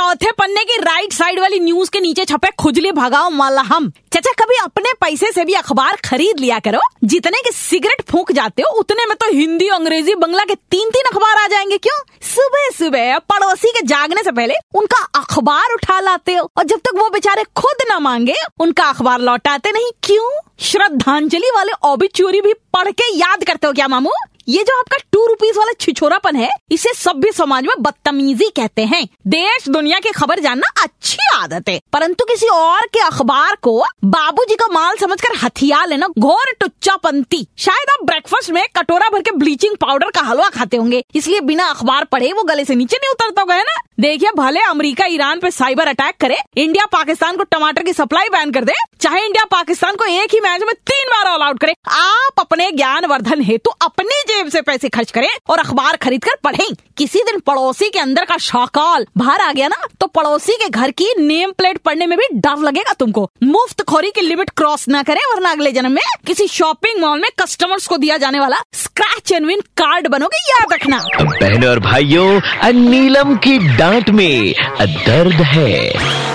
[0.00, 4.56] चौथे पन्ने की राइट साइड वाली न्यूज़ के नीचे छपे खुजली भगाओ मलहम चाचा, कभी
[4.56, 6.80] अपने पैसे से भी अखबार खरीद लिया करो?
[7.04, 11.10] जितने के सिगरेट फूक जाते हो, उतने में तो हिंदी, अंग्रेज़ी, बंगला के तीन तीन
[11.12, 11.98] अखबार आ जाएँगे क्यों?
[12.22, 16.96] सुबह सुबह पड़ोसी के जागने से पहले उनका अखबार उठा लाते हो। और जब तक
[16.96, 20.30] वो बेचारे खुद न मांगे, उनका अखबार लौटाते नहीं। क्यों?
[20.60, 24.10] श्रद्धांजलि वाले ऑबिचुरी भी पढ़ के याद करते हो क्या, मामू?
[24.50, 29.08] ये जो आपका टू रुपीज़ वाला छिछोरापन है, इसे सभ्य समाज में बदतमीजी कहते हैं।
[29.26, 34.54] देश, दुनिया की खबर जानना अच्छी आदत है। परंतु किसी और के अखबार को बाबूजी
[34.54, 39.76] का माल समझकर हथियार लेना घोर टुच्चापंती। शायद आप ब्रेकफास्ट में कटोरा भर के ब्लीचिंग
[39.76, 43.54] पाउडर का हलवा खाते होंगे। इसलिए बिना अखबार पढ़े वो गले से नीचे नहीं उतरता
[43.54, 43.80] है ना?
[44.00, 48.52] देखिए, भले अमेरिका, ईरान पे साइबर अटैक करे, इंडिया, पाकिस्तान को टमाटर की सप्लाई बैन
[48.52, 51.74] कर दे, चाहे इंडिया, पाकिस्तान को एक ही मैच में तीन बार ऑल आउट करे।
[51.88, 56.36] आप अपने ज्ञान वर्धन हेतु अपनी जेब से पैसे खर्च करें और अखबार खरीद कर
[56.44, 60.68] पढ़ें। किसी दिन पड़ोसी के अंदर का शाकाल बाहर आ गया ना तो पड़ोसी के
[60.68, 64.88] घर की नेम प्लेट पढ़ने में भी डर लगेगा तुमको। मुफ़्त खोरी की लिमिट क्रॉस
[64.88, 68.60] ना करे वरना अगले जन्म में किसी शॉपिंग मॉल में कस्टमर्स को दिया जाने वाला
[68.76, 75.40] स्क्रैच एंड विन कार्ड बनोगे याद रखना। बहनों और भाइयों नीलम की डांट में दर्द
[75.46, 76.28] है।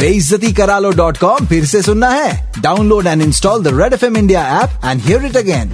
[0.00, 4.04] बेइज्जती करा लो डॉट कॉम फिर से सुनना है। Download and install the red F
[4.04, 5.72] M India app and hear it again.